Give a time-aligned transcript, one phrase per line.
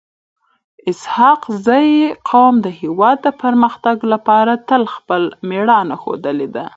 [0.91, 1.89] اسحق زي
[2.29, 6.65] قوم د هیواد د پرمختګ لپاره تل خپل میړانه ښودلي ده.